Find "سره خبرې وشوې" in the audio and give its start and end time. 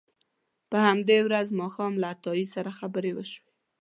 2.55-3.49